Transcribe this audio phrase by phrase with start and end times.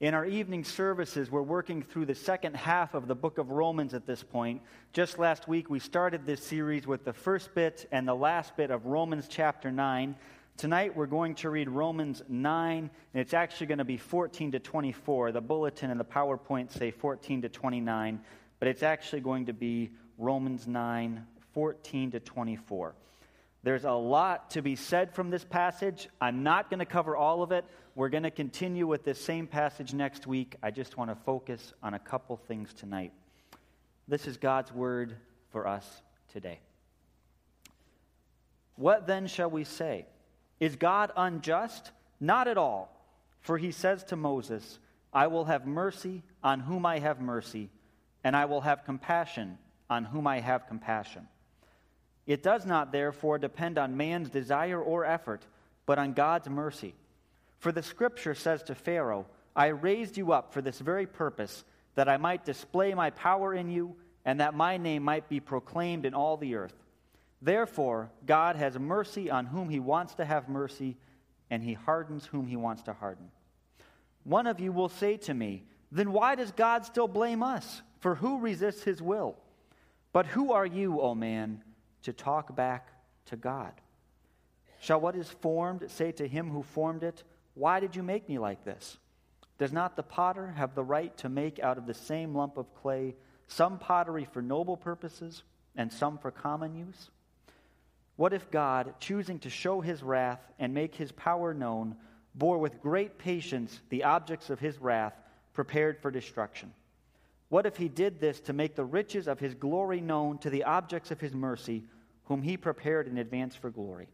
[0.00, 3.94] In our evening services, we're working through the second half of the book of Romans
[3.94, 4.62] at this point.
[4.92, 8.70] Just last week, we started this series with the first bit and the last bit
[8.70, 10.14] of Romans chapter 9.
[10.56, 14.60] Tonight, we're going to read Romans 9, and it's actually going to be 14 to
[14.60, 15.32] 24.
[15.32, 18.20] The bulletin and the PowerPoint say 14 to 29,
[18.60, 22.94] but it's actually going to be Romans 9, 14 to 24.
[23.62, 26.08] There's a lot to be said from this passage.
[26.20, 27.64] I'm not going to cover all of it.
[27.94, 30.56] We're going to continue with this same passage next week.
[30.62, 33.12] I just want to focus on a couple things tonight.
[34.06, 35.16] This is God's word
[35.50, 36.60] for us today.
[38.76, 40.06] What then shall we say?
[40.60, 41.90] Is God unjust?
[42.20, 42.94] Not at all.
[43.40, 44.78] For he says to Moses,
[45.12, 47.70] I will have mercy on whom I have mercy,
[48.22, 49.58] and I will have compassion
[49.90, 51.26] on whom I have compassion.
[52.28, 55.46] It does not, therefore, depend on man's desire or effort,
[55.86, 56.94] but on God's mercy.
[57.58, 61.64] For the scripture says to Pharaoh, I raised you up for this very purpose,
[61.94, 66.04] that I might display my power in you, and that my name might be proclaimed
[66.04, 66.74] in all the earth.
[67.40, 70.98] Therefore, God has mercy on whom he wants to have mercy,
[71.48, 73.30] and he hardens whom he wants to harden.
[74.24, 77.80] One of you will say to me, Then why does God still blame us?
[78.00, 79.36] For who resists his will?
[80.12, 81.62] But who are you, O man,
[82.02, 82.88] to talk back
[83.26, 83.72] to God?
[84.80, 88.38] Shall what is formed say to him who formed it, why did you make me
[88.38, 88.98] like this?
[89.58, 92.72] Does not the potter have the right to make out of the same lump of
[92.76, 93.16] clay
[93.48, 95.42] some pottery for noble purposes
[95.74, 97.10] and some for common use?
[98.16, 101.96] What if God, choosing to show his wrath and make his power known,
[102.34, 105.14] bore with great patience the objects of his wrath
[105.54, 106.72] prepared for destruction?
[107.48, 110.64] What if he did this to make the riches of his glory known to the
[110.64, 111.84] objects of his mercy,
[112.24, 114.08] whom he prepared in advance for glory?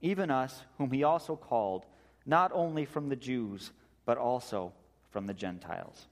[0.00, 1.84] Even us, whom he also called
[2.24, 3.72] not only from the Jews,
[4.06, 4.72] but also
[5.10, 6.06] from the Gentiles.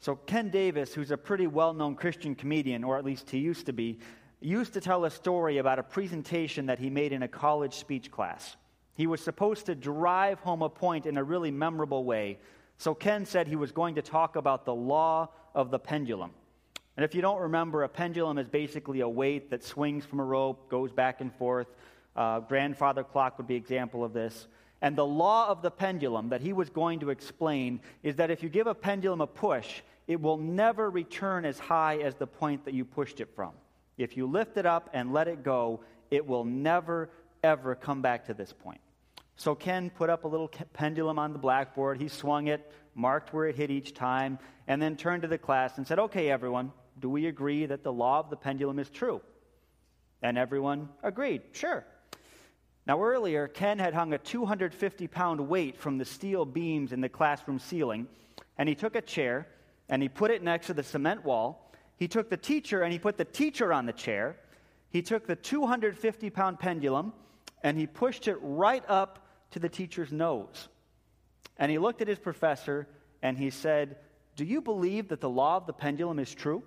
[0.00, 3.66] So, Ken Davis, who's a pretty well known Christian comedian, or at least he used
[3.66, 4.00] to be,
[4.40, 8.10] used to tell a story about a presentation that he made in a college speech
[8.10, 8.56] class.
[8.94, 12.38] He was supposed to drive home a point in a really memorable way.
[12.78, 16.30] So, Ken said he was going to talk about the law of the pendulum.
[16.96, 20.24] And if you don't remember, a pendulum is basically a weight that swings from a
[20.24, 21.68] rope, goes back and forth.
[22.14, 24.46] Uh, grandfather clock would be example of this.
[24.82, 28.42] And the law of the pendulum that he was going to explain is that if
[28.42, 32.64] you give a pendulum a push, it will never return as high as the point
[32.66, 33.52] that you pushed it from.
[33.96, 37.08] If you lift it up and let it go, it will never,
[37.42, 38.80] ever come back to this point.
[39.42, 42.00] So Ken put up a little pendulum on the blackboard.
[42.00, 44.38] He swung it, marked where it hit each time,
[44.68, 46.70] and then turned to the class and said, Okay, everyone,
[47.00, 49.20] do we agree that the law of the pendulum is true?
[50.22, 51.84] And everyone agreed, sure.
[52.86, 57.08] Now, earlier, Ken had hung a 250 pound weight from the steel beams in the
[57.08, 58.06] classroom ceiling,
[58.58, 59.48] and he took a chair
[59.88, 61.72] and he put it next to the cement wall.
[61.96, 64.36] He took the teacher and he put the teacher on the chair.
[64.90, 67.12] He took the 250 pound pendulum
[67.64, 69.18] and he pushed it right up
[69.52, 70.68] to the teacher's nose.
[71.58, 72.88] And he looked at his professor
[73.22, 73.96] and he said,
[74.36, 76.62] Do you believe that the law of the pendulum is true?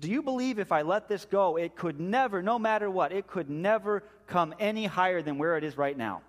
[0.00, 3.26] Do you believe if I let this go, it could never, no matter what, it
[3.26, 6.22] could never come any higher than where it is right now?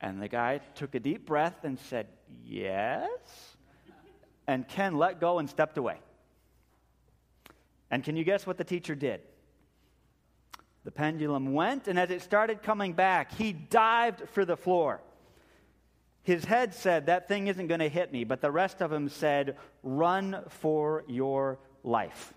[0.00, 2.08] And the guy took a deep breath and said,
[2.44, 3.08] Yes.
[4.46, 5.98] And Ken let go and stepped away.
[7.90, 9.22] And can you guess what the teacher did?
[10.84, 15.00] The pendulum went, and as it started coming back, he dived for the floor.
[16.22, 19.08] His head said, That thing isn't going to hit me, but the rest of him
[19.08, 22.34] said, Run for your life.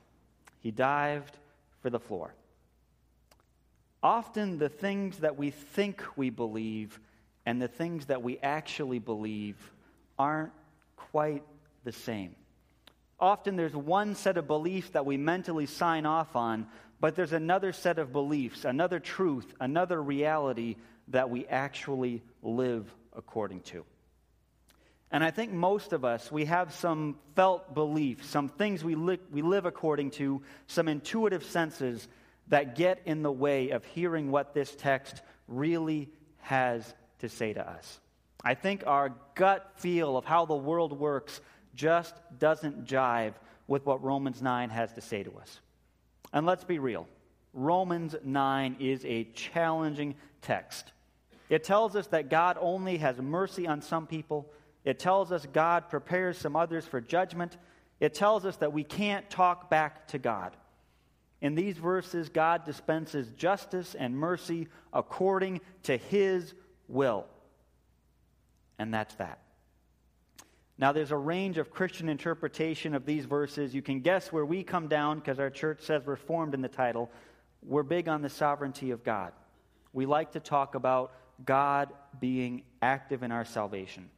[0.62, 1.38] He dived
[1.82, 2.34] for the floor.
[4.02, 7.00] Often, the things that we think we believe
[7.46, 9.56] and the things that we actually believe
[10.20, 10.52] aren't
[10.96, 11.44] quite
[11.84, 12.36] the same.
[13.20, 16.68] Often, there's one set of beliefs that we mentally sign off on,
[17.00, 20.76] but there's another set of beliefs, another truth, another reality
[21.10, 23.86] that we actually live according to.
[25.10, 29.20] And I think most of us, we have some felt beliefs, some things we, li-
[29.32, 32.08] we live according to, some intuitive senses
[32.50, 36.10] that get in the way of hearing what this text really
[36.40, 38.00] has to say to us.
[38.44, 41.40] I think our gut feel of how the world works
[41.78, 43.34] just doesn't jive
[43.68, 45.62] with what Romans 9 has to say to us.
[46.34, 47.08] And let's be real
[47.54, 50.92] Romans 9 is a challenging text.
[51.50, 54.52] It tells us that God only has mercy on some people
[54.88, 57.58] it tells us God prepares some others for judgment.
[58.00, 60.56] It tells us that we can't talk back to God.
[61.42, 66.54] In these verses, God dispenses justice and mercy according to his
[66.88, 67.26] will.
[68.80, 69.40] And that's that.
[70.80, 73.74] Now, there's a range of Christian interpretation of these verses.
[73.74, 77.10] You can guess where we come down because our church says Reformed in the title.
[77.64, 79.34] We're big on the sovereignty of God.
[79.92, 81.14] We like to talk about
[81.44, 84.10] God being active in our salvation.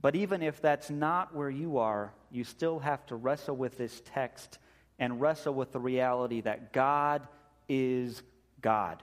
[0.00, 4.00] But even if that's not where you are, you still have to wrestle with this
[4.06, 4.58] text
[4.98, 7.26] and wrestle with the reality that God
[7.68, 8.22] is
[8.62, 9.02] God.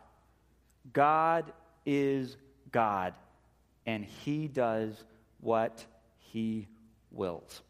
[0.93, 1.51] God
[1.85, 2.37] is
[2.71, 3.13] God,
[3.85, 5.03] and He does
[5.39, 5.85] what
[6.17, 6.67] He
[7.11, 7.61] wills.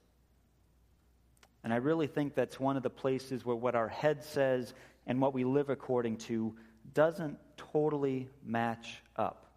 [1.64, 4.74] And I really think that's one of the places where what our head says
[5.06, 6.56] and what we live according to
[6.94, 9.48] doesn't totally match up.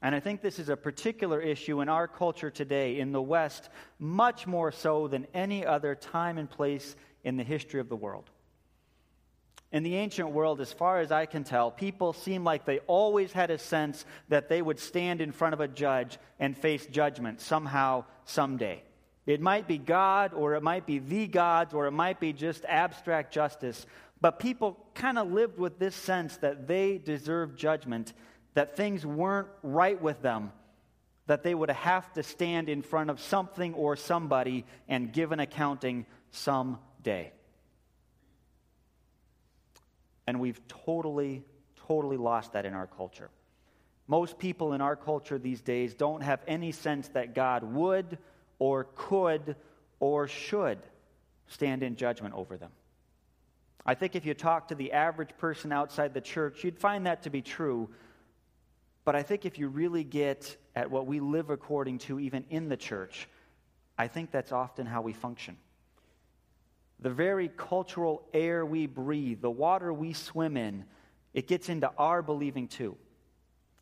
[0.00, 3.68] And I think this is a particular issue in our culture today, in the West,
[3.98, 8.30] much more so than any other time and place in the history of the world.
[9.70, 13.32] In the ancient world, as far as I can tell, people seem like they always
[13.32, 17.40] had a sense that they would stand in front of a judge and face judgment
[17.40, 18.82] somehow, someday.
[19.28, 22.64] It might be God, or it might be the gods, or it might be just
[22.64, 23.84] abstract justice.
[24.22, 28.14] But people kind of lived with this sense that they deserved judgment,
[28.54, 30.50] that things weren't right with them,
[31.26, 35.40] that they would have to stand in front of something or somebody and give an
[35.40, 37.30] accounting someday.
[40.26, 41.44] And we've totally,
[41.86, 43.28] totally lost that in our culture.
[44.06, 48.16] Most people in our culture these days don't have any sense that God would
[48.58, 49.56] or could
[50.00, 50.78] or should
[51.48, 52.70] stand in judgment over them.
[53.84, 57.22] I think if you talk to the average person outside the church, you'd find that
[57.22, 57.88] to be true.
[59.04, 62.68] But I think if you really get at what we live according to, even in
[62.68, 63.28] the church,
[63.96, 65.56] I think that's often how we function.
[67.00, 70.84] The very cultural air we breathe, the water we swim in,
[71.32, 72.96] it gets into our believing too.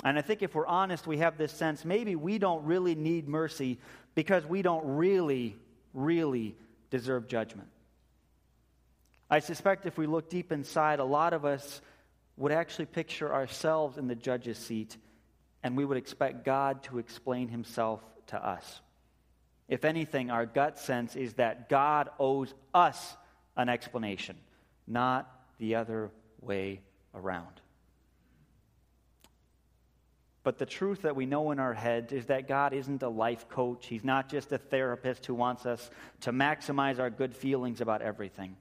[0.05, 3.29] And I think if we're honest, we have this sense maybe we don't really need
[3.29, 3.79] mercy
[4.15, 5.57] because we don't really,
[5.95, 6.55] really
[6.91, 7.69] deserve judgment.
[9.29, 11.81] I suspect if we look deep inside, a lot of us
[12.37, 14.97] would actually picture ourselves in the judge's seat,
[15.63, 18.81] and we would expect God to explain himself to us.
[19.69, 23.17] If anything, our gut sense is that God owes us
[23.57, 24.37] an explanation,
[24.87, 25.29] not
[25.59, 26.11] the other
[26.41, 26.81] way
[27.15, 27.61] around.
[30.47, 33.49] But the truth that we know in our heads is that God isn't a life
[33.49, 33.85] coach.
[33.89, 35.91] He's not just a therapist who wants us
[36.21, 38.55] to maximize our good feelings about everything.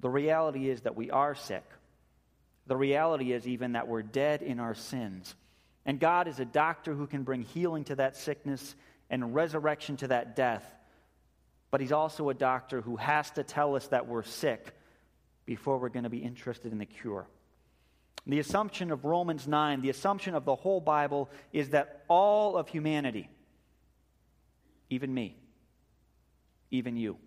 [0.00, 1.62] The reality is that we are sick.
[2.66, 5.36] The reality is even that we're dead in our sins.
[5.86, 8.74] And God is a doctor who can bring healing to that sickness
[9.08, 10.66] and resurrection to that death.
[11.70, 14.74] But He's also a doctor who has to tell us that we're sick
[15.46, 17.28] before we're going to be interested in the cure.
[18.26, 22.68] The assumption of Romans 9, the assumption of the whole Bible, is that all of
[22.68, 23.28] humanity,
[24.88, 25.36] even me,
[26.70, 27.18] even you,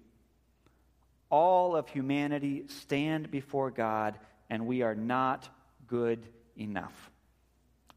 [1.30, 4.16] all of humanity stand before God
[4.50, 5.50] and we are not
[5.88, 6.25] good
[6.57, 7.12] enough.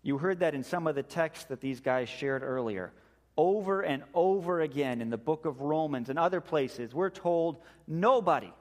[0.03, 2.93] You heard that in some of the texts that these guys shared earlier.
[3.37, 8.53] Over and over again in the book of Romans and other places, we're told nobody,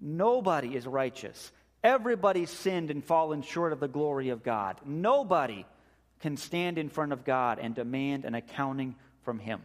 [0.00, 1.52] nobody is righteous.
[1.86, 4.80] Everybody sinned and fallen short of the glory of God.
[4.84, 5.64] Nobody
[6.18, 9.62] can stand in front of God and demand an accounting from Him.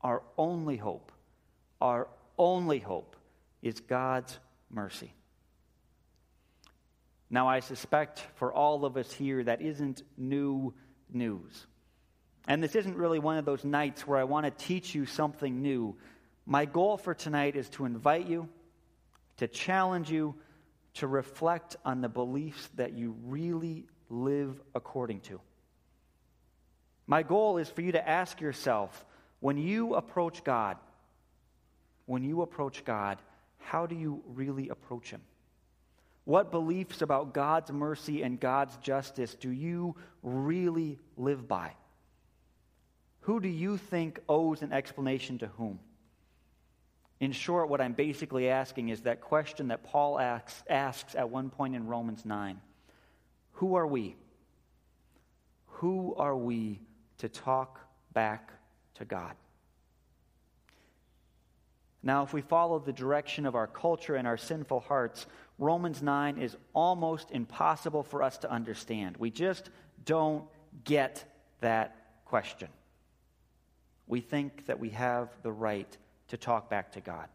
[0.00, 1.12] Our only hope,
[1.80, 3.14] our only hope
[3.62, 4.36] is God's
[4.68, 5.14] mercy.
[7.30, 10.74] Now, I suspect for all of us here, that isn't new
[11.08, 11.68] news.
[12.48, 15.62] And this isn't really one of those nights where I want to teach you something
[15.62, 15.94] new.
[16.46, 18.48] My goal for tonight is to invite you,
[19.36, 20.34] to challenge you,
[20.94, 25.40] to reflect on the beliefs that you really live according to.
[27.06, 29.04] My goal is for you to ask yourself
[29.40, 30.76] when you approach God,
[32.06, 33.18] when you approach God,
[33.58, 35.20] how do you really approach Him?
[36.24, 41.72] What beliefs about God's mercy and God's justice do you really live by?
[43.20, 45.78] Who do you think owes an explanation to whom?
[47.20, 51.50] In short, what I'm basically asking is that question that Paul asks, asks at one
[51.50, 52.58] point in Romans 9
[53.52, 54.16] Who are we?
[55.66, 56.80] Who are we
[57.18, 57.78] to talk
[58.14, 58.52] back
[58.94, 59.34] to God?
[62.02, 65.26] Now, if we follow the direction of our culture and our sinful hearts,
[65.58, 69.18] Romans 9 is almost impossible for us to understand.
[69.18, 69.68] We just
[70.06, 70.44] don't
[70.84, 71.24] get
[71.60, 72.68] that question.
[74.06, 75.94] We think that we have the right
[76.30, 77.28] to talk back to God.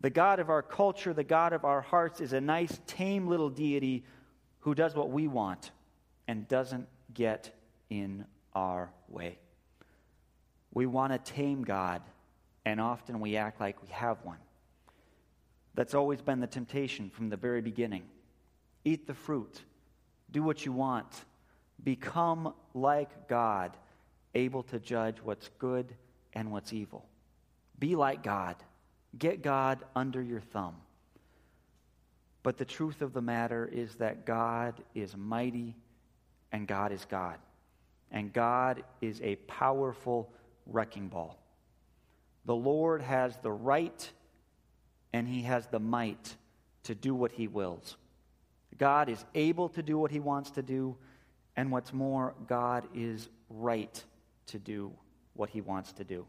[0.00, 3.50] The God of our culture, the God of our hearts, is a nice, tame little
[3.50, 4.04] deity
[4.60, 5.70] who does what we want
[6.26, 7.54] and doesn't get
[7.90, 9.38] in our way.
[10.72, 12.02] We want to tame God,
[12.64, 14.38] and often we act like we have one.
[15.74, 18.04] That's always been the temptation from the very beginning.
[18.84, 19.60] Eat the fruit,
[20.30, 21.24] do what you want,
[21.82, 23.76] become like God,
[24.34, 25.94] able to judge what's good
[26.32, 27.09] and what's evil.
[27.80, 28.54] Be like God,
[29.18, 30.76] get God under your thumb.
[32.42, 35.74] But the truth of the matter is that God is mighty
[36.52, 37.38] and God is God.
[38.12, 40.32] And God is a powerful
[40.66, 41.38] wrecking ball.
[42.44, 44.10] The Lord has the right
[45.12, 46.36] and he has the might
[46.84, 47.96] to do what he wills.
[48.78, 50.96] God is able to do what he wants to do,
[51.56, 54.02] and what's more, God is right
[54.46, 54.92] to do
[55.34, 56.24] what he wants to do.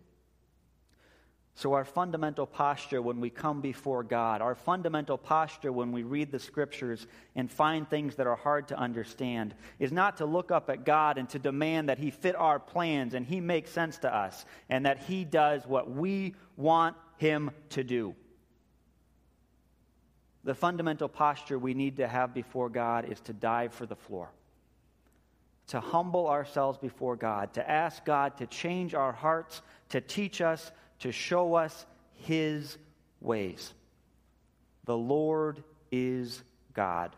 [1.53, 6.31] So, our fundamental posture when we come before God, our fundamental posture when we read
[6.31, 10.69] the scriptures and find things that are hard to understand, is not to look up
[10.69, 14.15] at God and to demand that He fit our plans and He makes sense to
[14.15, 18.15] us and that He does what we want Him to do.
[20.43, 24.31] The fundamental posture we need to have before God is to dive for the floor,
[25.67, 30.71] to humble ourselves before God, to ask God to change our hearts, to teach us,
[31.01, 32.77] to show us His
[33.19, 33.73] ways.
[34.85, 36.41] The Lord is
[36.73, 37.15] God,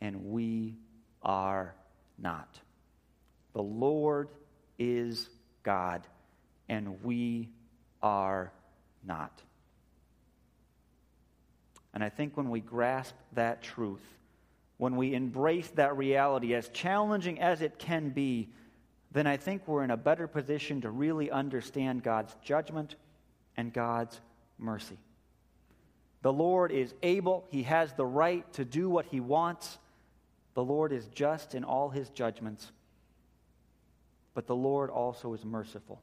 [0.00, 0.76] and we
[1.22, 1.74] are
[2.18, 2.60] not.
[3.52, 4.28] The Lord
[4.78, 5.28] is
[5.62, 6.02] God,
[6.68, 7.50] and we
[8.02, 8.52] are
[9.04, 9.42] not.
[11.94, 14.04] And I think when we grasp that truth,
[14.76, 18.50] when we embrace that reality, as challenging as it can be,
[19.16, 22.96] then I think we're in a better position to really understand God's judgment
[23.56, 24.20] and God's
[24.58, 24.98] mercy.
[26.20, 29.78] The Lord is able, He has the right to do what He wants.
[30.52, 32.70] The Lord is just in all His judgments.
[34.34, 36.02] But the Lord also is merciful.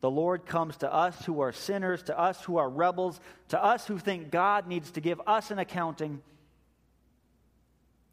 [0.00, 3.88] The Lord comes to us who are sinners, to us who are rebels, to us
[3.88, 6.22] who think God needs to give us an accounting.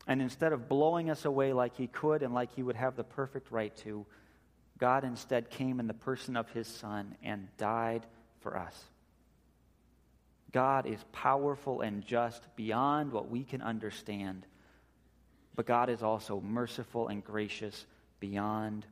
[0.07, 3.03] And instead of blowing us away like He could and like He would have the
[3.03, 4.05] perfect right to,
[4.77, 8.05] God instead came in the person of His Son and died
[8.39, 8.75] for us.
[10.53, 14.45] God is powerful and just beyond what we can understand,
[15.55, 17.85] but God is also merciful and gracious
[18.19, 18.85] beyond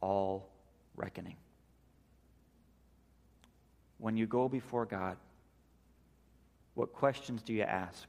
[0.00, 0.48] all
[0.94, 1.36] reckoning
[4.00, 5.16] when you go before God,
[6.74, 8.08] what questions do you ask?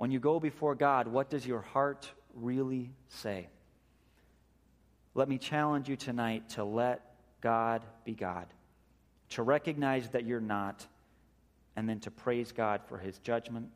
[0.00, 3.48] When you go before God, what does your heart really say?
[5.14, 7.02] Let me challenge you tonight to let
[7.42, 8.46] God be God,
[9.28, 10.86] to recognize that you're not,
[11.76, 13.68] and then to praise God for his judgment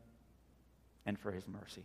[1.05, 1.83] and for his mercy.